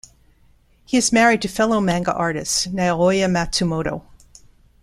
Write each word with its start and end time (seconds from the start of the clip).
He 0.83 0.97
is 0.97 1.11
married 1.13 1.43
to 1.43 1.47
fellow 1.47 1.79
manga 1.79 2.11
artist, 2.11 2.73
Naoya 2.73 3.27
Matsumoto. 3.29 4.01